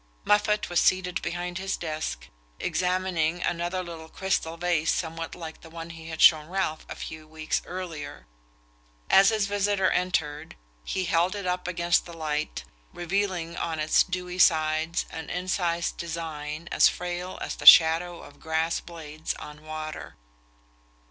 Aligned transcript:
Moffatt 0.25 0.67
was 0.67 0.79
seated 0.79 1.21
behind 1.21 1.59
his 1.59 1.77
desk, 1.77 2.27
examining 2.59 3.43
another 3.43 3.83
little 3.83 4.09
crystal 4.09 4.57
vase 4.57 4.91
somewhat 4.91 5.35
like 5.35 5.61
the 5.61 5.69
one 5.69 5.91
he 5.91 6.07
had 6.09 6.23
shown 6.23 6.47
Ralph 6.47 6.87
a 6.89 6.95
few 6.95 7.27
weeks 7.27 7.61
earlier. 7.67 8.25
As 9.11 9.29
his 9.29 9.45
visitor 9.45 9.91
entered, 9.91 10.55
he 10.83 11.05
held 11.05 11.35
it 11.35 11.45
up 11.45 11.67
against 11.67 12.07
the 12.07 12.17
light, 12.17 12.63
revealing 12.91 13.55
on 13.57 13.77
its 13.77 14.01
dewy 14.01 14.39
sides 14.39 15.05
an 15.11 15.29
incised 15.29 15.97
design 15.97 16.67
as 16.71 16.87
frail 16.89 17.37
as 17.39 17.55
the 17.57 17.67
shadow 17.67 18.23
of 18.23 18.39
grass 18.39 18.79
blades 18.79 19.35
on 19.35 19.63
water. 19.63 20.15